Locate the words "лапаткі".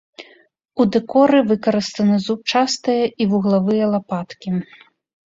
3.93-4.49